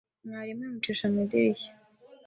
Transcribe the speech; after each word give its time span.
Mwarimu 0.25 0.61
imucisha 0.67 1.05
mu 1.13 1.17
idirishya 1.25 1.71